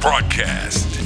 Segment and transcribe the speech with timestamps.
[0.00, 0.97] broadcast.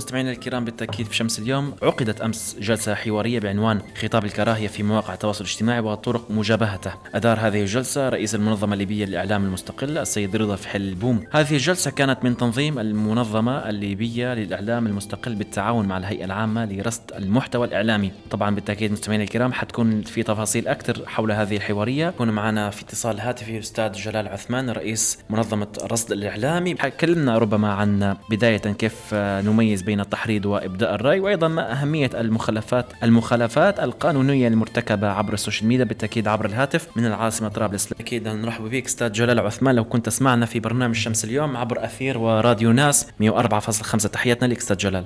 [0.00, 5.14] مستمعينا الكرام بالتأكيد في شمس اليوم عقدت أمس جلسة حوارية بعنوان خطاب الكراهية في مواقع
[5.14, 6.92] التواصل الاجتماعي وطرق مجابهته.
[7.14, 11.24] أدار هذه الجلسة رئيس المنظمة الليبية للإعلام المستقل السيد رضا فحل البوم.
[11.32, 17.66] هذه الجلسة كانت من تنظيم المنظمة الليبية للإعلام المستقل بالتعاون مع الهيئة العامة لرصد المحتوى
[17.66, 18.12] الإعلامي.
[18.30, 22.08] طبعا بالتأكيد مستمعينا الكرام حتكون في تفاصيل أكثر حول هذه الحوارية.
[22.08, 26.76] يكون معنا في اتصال هاتفي أستاذ جلال عثمان رئيس منظمة الرصد الإعلامي.
[26.78, 33.80] حكلمنا ربما عن بداية كيف نميز بين التحريض وإبداء الرأي وأيضا ما أهمية المخلفات المخالفات
[33.80, 37.92] القانونية المرتكبة عبر السوشيال ميديا بالتأكيد عبر الهاتف من العاصمة طرابلس.
[38.00, 42.18] أكيد نرحب بك أستاذ جلال عثمان لو كنت تسمعنا في برنامج شمس اليوم عبر أثير
[42.18, 45.04] وراديو ناس 104.5 تحياتنا لك أستاذ جلال.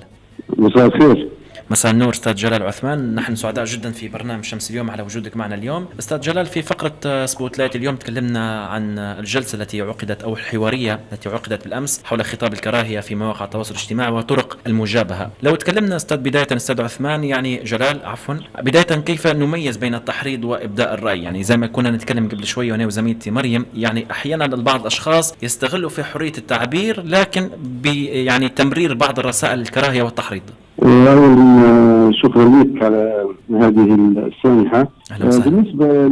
[0.57, 1.29] مساء الخير.
[1.69, 3.15] مساء النور أستاذ جلال عثمان.
[3.15, 5.87] نحن سعداء جدا في برنامج شمس اليوم على وجودك معنا اليوم.
[5.99, 11.63] أستاذ جلال في فقرة spotlight اليوم تكلمنا عن الجلسة التي عقدت أو الحوارية التي عقدت
[11.63, 15.31] بالأمس حول خطاب الكراهية في مواقع التواصل الاجتماعي وطرق المجابهة.
[15.43, 20.93] لو تكلمنا أستاذ بداية أستاذ عثمان يعني جلال عفوا بداية كيف نميز بين التحريض وإبداء
[20.93, 25.33] الرأي؟ يعني زي ما كنا نتكلم قبل شوي وأنا وزميلتي مريم يعني أحيانا البعض الأشخاص
[25.41, 27.49] يستغلوا في حرية التعبير لكن
[27.85, 30.43] يعني تمرير بعض الرسائل الكراهية والتحريض.
[30.85, 33.95] أولا شكرا لك على هذه
[34.27, 34.87] السانحة
[35.19, 36.07] بالنسبة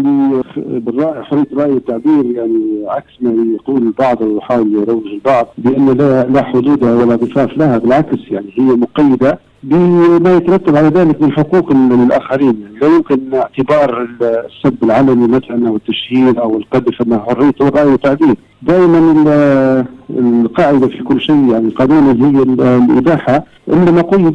[0.91, 6.43] لحرية الرأي والتعبير يعني عكس ما يقول البعض أو يحاول يروج البعض بأن لا لا
[6.43, 12.61] حدود ولا ضفاف لها بالعكس يعني هي مقيدة بما يترتب على ذلك من حقوق الآخرين.
[12.61, 18.35] يعني لا يمكن اعتبار السب العلني مثلا أو التشهير أو القذف انه حريه الراي والتعبير
[18.61, 19.85] دائما
[20.19, 23.43] القاعدة في كل شيء يعني قانونا هي الإباحة.
[23.73, 24.33] انما قيد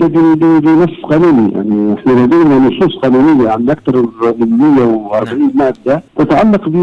[0.65, 3.97] بنص قانوني يعني إحنا لدينا نصوص قانونية عن أكثر
[4.41, 6.75] من 140 مادة تتعلق ب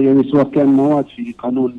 [0.00, 1.74] يعني سواء كان مواد في قانون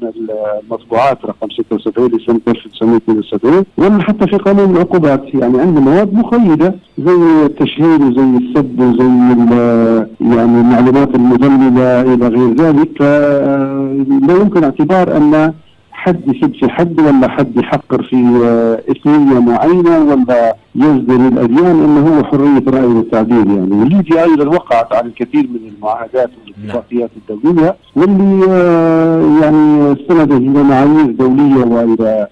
[0.64, 7.45] المطبوعات رقم 76 لسنة 1972 ولا حتى في قانون العقوبات يعني عندنا مواد مقيده زي
[7.45, 9.07] التشهير وزي السب وزي
[10.35, 13.01] يعني المعلومات المضلله إلى غير ذلك.
[14.28, 15.53] لا يمكن اعتبار أن
[15.91, 18.16] حد يسب في حد ولا حد يحقر في
[18.91, 23.72] إثنية معينة ولا يصدر الأديان إنه هو حرية الراي والتعبير يعني.
[23.72, 28.46] وليبيا أيضا وقعت على الكثير من المعاهدات والاتفاقيات الدولية واللي
[29.41, 32.28] يعني استندت إلى معايير دولية وإلى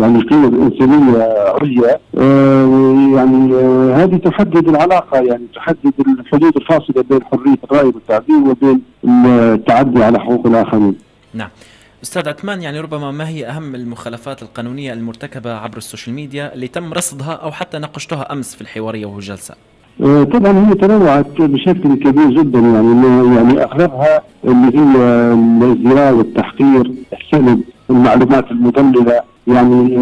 [0.00, 2.00] يعني قيم انسانيه عليا
[3.16, 3.54] يعني
[3.94, 10.46] هذه تحدد العلاقة يعني تحدد الحدود الفاصلة بين حرية الرأي والتعبير وبين التعدي على حقوق
[10.46, 10.94] الآخرين.
[11.34, 11.48] نعم.
[12.02, 16.92] أستاذ عثمان يعني ربما ما هي أهم المخالفات القانونية المرتكبة عبر السوشيال ميديا اللي تم
[16.92, 19.54] رصدها أو حتى ناقشتها أمس في الحوارية والجلسه؟
[20.00, 23.06] طبعا هي تنوعت بشكل كبير جدا يعني
[23.36, 29.20] يعني أغلبها اللي هي الازدراء والتحقير السلب المعلومات المضللة
[29.54, 29.96] يعني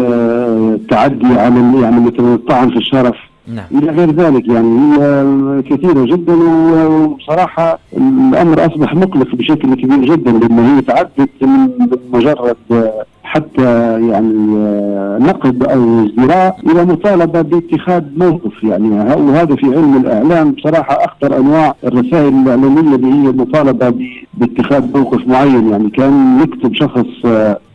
[0.75, 3.15] التعدي على يعني مثل الطعن في الشرف
[3.47, 3.65] نعم.
[3.71, 10.59] إلى غير ذلك يعني هي كثيرة جدا وبصراحة الأمر أصبح مقلق بشكل كبير جدا لأن
[10.59, 11.69] هي تعدت من
[12.13, 12.57] مجرد
[13.29, 14.33] حتى يعني
[15.19, 18.89] نقد أو ازدراء إلى مطالبة باتخاذ موقف يعني.
[19.21, 20.51] وهذا في علم الإعلام.
[20.51, 23.93] بصراحة أخطر أنواع الرسائل الإعلامية اللي هي المطالبه
[24.33, 25.89] باتخاذ موقف معين يعني.
[25.89, 27.05] كان يكتب شخص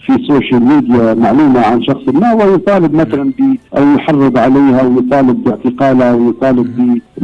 [0.06, 5.44] في السوشيال ميديا معلومة عن شخص ما ويطالب مثلا ب أو يحرض عليها أو يطالب
[5.44, 6.30] باعتقالها أو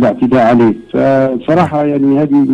[0.00, 2.46] يطالب بالاعتداء عليه فصراحة يعني هذه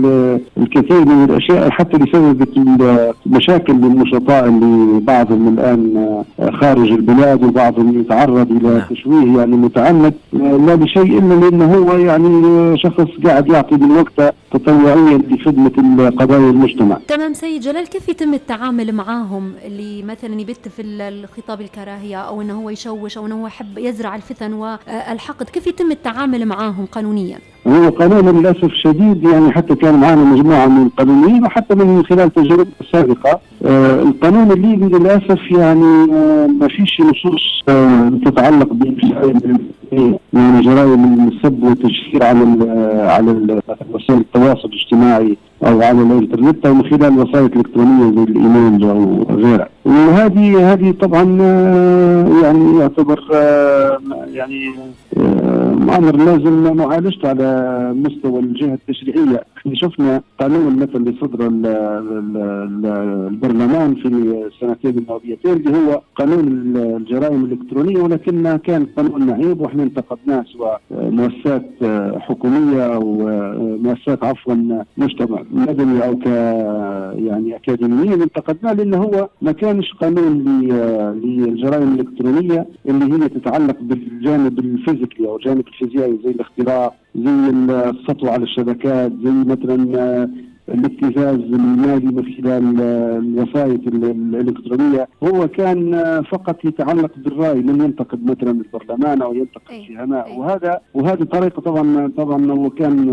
[0.58, 2.58] الكثير من الأشياء حتى اللي سببت
[3.26, 6.06] مشاكل للنشطاء اللي بعضهم الآن
[6.60, 13.06] خارج البلاد وبعضهم يتعرض إلى تشويه يعني متعمد لا بشيء إلا لأنه هو يعني شخص
[13.24, 16.98] قاعد يعطي من وقته تطوعيا لخدمه قضايا المجتمع.
[17.08, 22.54] تمام سيد جلال كيف يتم التعامل معاهم اللي مثلا يبت في الخطاب الكراهية أو إنه
[22.62, 27.88] هو يشوش أو إنه هو يحب يزرع الفتن والحقد؟ كيف يتم التعامل معاهم قانونيا؟ هو
[27.88, 33.40] قانون للأسف الشديد يعني حتى كان معنا مجموعة من القانونيين وحتى من خلال تجربة السابقه
[33.64, 38.72] آه القانون الليبي للأسف يعني آه ما فيش نصوص آه تتعلق
[39.92, 42.70] يعني جرائم السب والتشهير على
[43.08, 43.60] على
[43.92, 45.36] وسائل التواصل الاجتماعي
[45.66, 49.68] أو على الإنترنت أو من خلال الوسائل الالكترونيه زي الإيميل أو غيرها.
[49.84, 51.22] وهذه هذه طبعا
[52.42, 53.20] يعني يعتبر
[54.32, 54.70] يعني
[55.98, 59.42] أمر لازم معالجته على مستوى الجهة التشريعية.
[59.66, 61.46] إحنا شفنا قانون مثلا اللي صدر
[62.86, 70.44] البرلمان في السنتين الماضيتين اللي هو قانون الجرائم الإلكترونية ولكنه كان قانون نعيب وإحنا انتقدناه
[70.52, 71.70] سواء مؤسسات
[72.20, 73.16] حكومية أو
[73.82, 74.54] مؤسسات عفوا
[74.96, 76.26] مجتمع مدني أو ك
[77.26, 80.44] يعني أكاديميين انتقدناه لأنه هو ما كانش قانون
[81.24, 87.50] للجرائم الإلكترونية اللي هي تتعلق بالجانب الفيزيكي أو الجانب الفيزيائي زي الاختراق زي
[87.90, 90.28] السطو على الشبكات زي مثلا
[90.68, 92.80] الابتزاز المالي من خلال
[93.18, 95.08] الوسائط الإلكترونية.
[95.22, 100.38] هو كان فقط يتعلق بالرأي لم ينتقد مثلا البرلمان أو ينتقد الشهماء أي.
[100.38, 103.10] وهذا وهذه طريقة طبعا طبعا وكان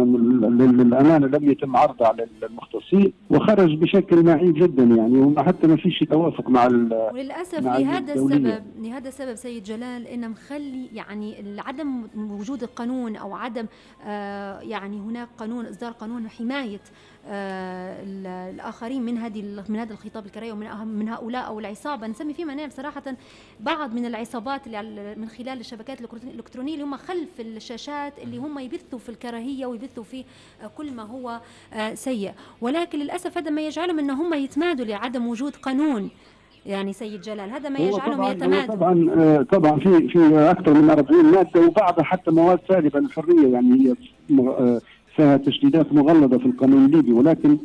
[0.77, 5.17] للأمانة لم يتم عرضه على المختصين وخرج بشكل معيب جدا يعني.
[5.19, 6.65] وحتى ما فيش توافق مع
[7.13, 13.35] وللأسف مع لهذا السبب لهذا السبب سيد جلال إنه مخلي يعني عدم وجود القانون أو
[13.35, 13.65] عدم
[14.05, 16.79] آه يعني هناك قانون إصدار قانون حماية
[17.27, 22.07] الآخرين من هذه من هذا الخطاب الكراهي ومن من هؤلاء أو العصابة.
[22.07, 23.03] نسمي فيما نعرف صراحة
[23.59, 28.99] بعض من العصابات اللي من خلال الشبكات الإلكترونية اللي هم خلف الشاشات اللي هم يبثوا
[28.99, 30.23] في الكراهية ويبثوا في
[30.77, 31.41] كل ما هو
[31.73, 32.31] آه، سيء.
[32.61, 36.09] ولكن للأسف هذا ما يجعلهم إن هم يتمادوا لعدم وجود قانون.
[36.65, 38.75] يعني سيد جلال هذا ما يجعلهم يتمادوا.
[38.75, 43.89] طبعا آه، طبعا في في أكثر من 40 ماده وبعضها حتى مواد سالبة للحرية يعني
[43.89, 43.95] هي
[45.15, 47.57] فيها تشديدات مغلظة في القانون الليبي ولكن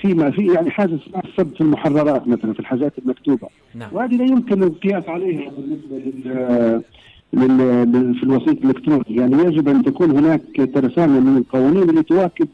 [0.00, 3.48] فيما في يعني حاجة اسمها السب في المحررات مثلا في الحاجات المكتوبة.
[3.74, 3.88] نعم.
[3.92, 9.04] وهذه لا يمكن القياس عليها بالنسبة لل لل في الوسيط الإلكتروني.
[9.08, 10.40] يعني يجب أن تكون هناك
[10.74, 12.48] ترسانة من القوانين اللي تواكب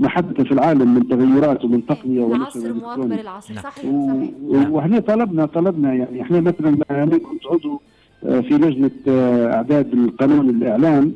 [0.00, 2.72] ما حدث في العالم من تغيرات ومن تقنية العصر.
[2.72, 3.84] مواكبه للعصر صحيح.
[3.84, 4.30] صحيح
[4.70, 7.80] وإحنا طلبنا طلبنا يعني إحنا مثلا أنا كنت عضو
[8.22, 11.12] في لجنة آه، أعداد القانون الإعلام.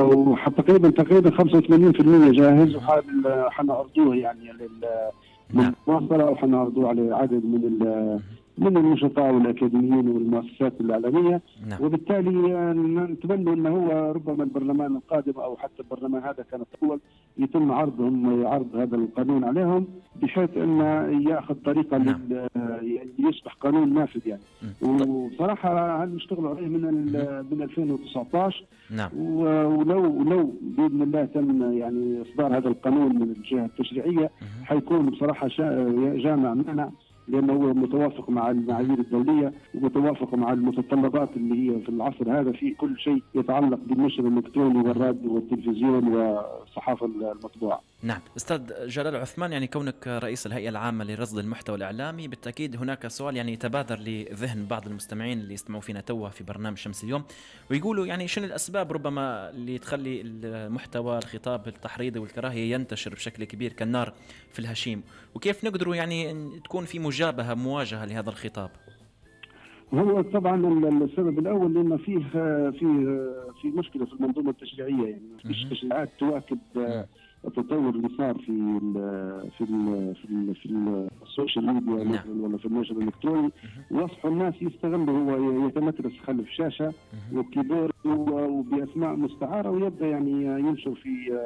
[0.00, 6.32] وتقريبا تقريبا 85% جاهز وحنعرضوه يعني للمواصله نعم.
[6.32, 7.64] وحنعرضوه على عدد من
[8.58, 11.84] من النشطاء والأكاديميين والمؤسسات الاعلاميه نعم.
[11.84, 12.30] وبالتالي
[13.12, 17.00] نتمنى أنه هو ربما البرلمان القادم أو حتى البرلمان هذا كان الأول
[17.38, 19.86] يتم عرضهم عرض هذا القانون عليهم
[20.22, 20.84] بحيث انه
[21.30, 22.20] يأخذ طريقة نعم.
[23.18, 24.42] يصبح قانون نافذ يعني.
[24.82, 26.82] وبصراحه هل نشتغلوا عليه من
[27.50, 29.10] من 2019 نعم.
[29.18, 34.30] ولو ولو بإذن الله تم يعني إصدار هذا القانون من الجهة التشريعية
[34.64, 35.48] حيكون بصراحة
[36.16, 36.90] جامع مانع
[37.28, 42.70] لأنه هو متوافق مع المعايير الدولية ومتوافق مع المتطلبات اللي هي في العصر هذا في
[42.70, 47.80] كل شيء يتعلق بالنشر الإلكتروني والراديو والتلفزيون والصحافه المطبوعة.
[48.02, 53.36] نعم، أستاذ جلال عثمان يعني كونك رئيس الهيئة العامة لرصد المحتوى الإعلامي بالتأكيد هناك سؤال
[53.36, 57.24] يعني يتبادر لذهن بعض المستمعين اللي يستمعوا فينا توا في برنامج شمس اليوم
[57.70, 64.14] ويقولوا يعني شنو الأسباب ربما اللي تخلي المحتوى الخطاب التحريضي والكراهية ينتشر بشكل كبير كالنار
[64.52, 65.02] في الهشيم
[65.34, 66.34] وكيف نقدروا يعني
[66.64, 68.70] تكون في مجابهة مواجهة لهذا الخطاب؟
[69.94, 70.56] هو طبعا
[71.02, 72.18] السبب الأول لأنه فيه
[72.70, 72.72] في
[73.62, 76.58] في مشكلة في المنظومة التشريعية يعني ما فيش تشريعات تواكب
[77.44, 78.92] التطور اللي صار في ال
[79.58, 80.66] في ال في ال في
[81.22, 82.40] ال social media نعم.
[82.40, 83.50] ولا في النشر الإلكتروني.
[83.90, 86.92] واصبحوا الناس يستغلوا هو يتمترس خلف شاشة
[87.34, 91.38] و keyboard وبأسماء مستعارة ويبدأ يعني ينشر في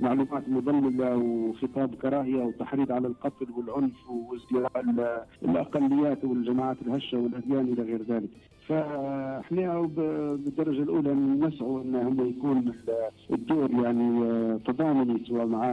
[0.00, 4.84] معلومات مضللة وخطاب كراهية وتحريض على القتل والعنف وازدراء
[5.42, 8.30] الأقليات والجماعات الهشة والأديان إلى غير ذلك.
[8.68, 12.72] فإحنا بالدرجة الأولى نسعوا إن هم يكون
[13.30, 15.64] الدور يعني تضامني سواء مع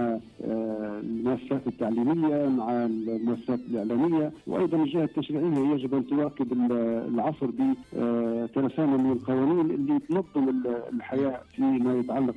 [0.46, 4.32] آه، المؤسسات التعليمية مع المؤسسات الإعلامية.
[4.48, 6.54] وأيضا الجهة التشريعية يجب أن تواكب
[7.14, 10.64] العصر بترسانه آه، من القوانين اللي تنظم
[10.94, 12.36] الحياة فيما يتعلق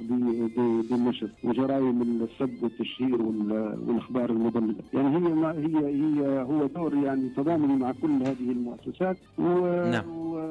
[0.91, 7.93] بالنشر وجرائم السب والتشهير والأخبار المضلله، يعني هي هي هي هو دور يعني تضامني مع
[8.03, 9.17] كل هذه المؤسسات.
[9.39, 9.43] و
[9.91, 10.05] نعم.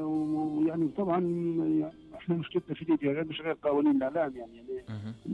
[0.06, 1.20] ويعني طبعا
[2.20, 4.64] إحنا مشكلتنا في ليبيا غير مش غير قوانين الإعلام يعني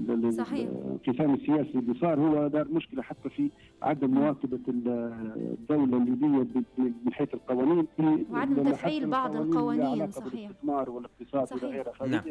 [0.09, 0.69] يعني صحيح.
[0.69, 3.49] الانقسام السياسي اللي صار هو دار مشكلة حتى في
[3.81, 7.87] عدم مواكبة الدولة الليبية من حيث القوانين.
[8.31, 10.29] وعدم تفعيل بعض القوانين صحيح.
[10.33, 12.21] بالاستثمار والاقتصاد والى غيره نعم.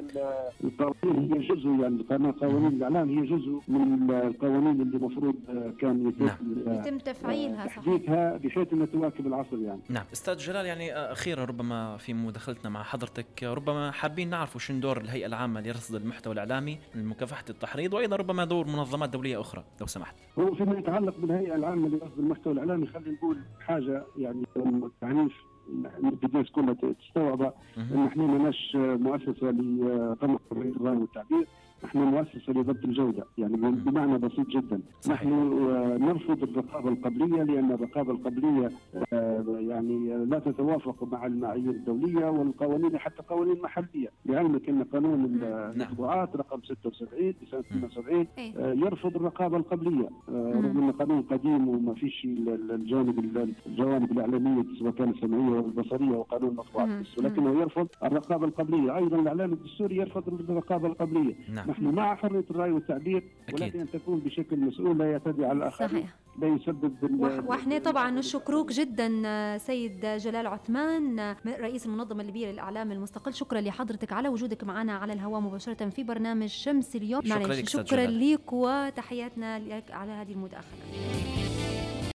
[0.64, 5.34] القوانين هي جزء يعني قوانين الإعلام هي جزء من القوانين اللي المفروض
[5.80, 6.78] كان يتم نعم.
[6.78, 8.10] يتم تفعيلها صحيح.
[8.44, 9.80] بحيث إنها تواكب العصر يعني.
[9.90, 10.04] نعم.
[10.12, 14.96] أستاذ جلال يعني أخيرا ربما في مداخلتنا مع حضرتك ربما حابين نعرف نعرف شنو دور
[15.00, 20.14] الهيئة العامة لرصد المحتوى الإعلامي لمكافحه التحريض وأيضا ربما دور منظمات دولية أخرى لو سمحت.
[20.38, 25.32] هو فيما يتعلق بالهيئة العامة لرصد المحتوى الإعلامي خلينا نقول حاجة يعني التعنيف
[26.24, 31.46] الناس كلها تستوعب إن إحنا ماناش مؤسسة لقمع الراي والتعبير.
[31.84, 33.24] نحن مؤسسه لضبط الجودة.
[33.38, 34.80] يعني بمعنى بسيط جدا.
[35.00, 35.22] صحيح.
[35.22, 38.70] نحن آه، نرفض الرقابة القبلية لأن الرقابة القبلية
[39.12, 44.08] آه، يعني لا تتوافق مع المعايير الدولية والقوانين حتى قوانين محلية.
[44.26, 48.26] لعلمك إن قانون المطبوعات رقم 76 لسنه 72
[48.58, 50.08] يرفض الرقابة القبلية.
[50.28, 53.18] رغم انه قانون قديم وما فيش الجانب
[53.66, 56.88] الجوانب الإعلامية سواء كانت السمعية والبصرية وقانون المطبوعات
[57.18, 58.96] ولكنه يرفض الرقابة القبلية.
[58.96, 61.34] أيضا الاعلام الدستوري يرفض الرقابة القبلية.
[61.66, 61.70] نعم.
[61.70, 66.14] نحن مع حرية الرأي والتعبير ولكن أن تكون بشكل مسؤول لا يعتدي على الآخرين صحيح.
[66.38, 69.08] لا يسبب وإحنا طبعا نشكروك جدا
[69.58, 73.34] سيد جلال عثمان رئيس المنظمة الليبية للإعلام المستقل.
[73.34, 77.22] شكرا لحضرتك على وجودك معنا على الهواء مباشرة في برنامج شمس اليوم.
[77.22, 81.43] شكرا لك شكرا لك وتحياتنا لك على هذه المداخلة.